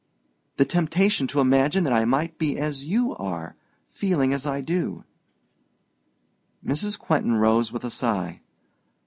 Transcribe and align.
"The 0.57 0.65
temptation 0.65 1.27
to 1.27 1.39
imagine 1.41 1.83
that 1.83 1.93
I 1.93 2.05
might 2.05 2.39
be 2.39 2.57
as 2.57 2.85
you 2.85 3.15
are 3.17 3.55
feeling 3.91 4.33
as 4.33 4.47
I 4.47 4.59
do." 4.59 5.03
Mrs. 6.65 6.97
Quentin 6.97 7.35
rose 7.35 7.71
with 7.71 7.83
a 7.83 7.91
sigh. 7.91 8.41